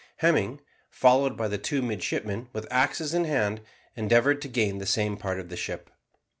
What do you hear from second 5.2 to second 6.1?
of the ship.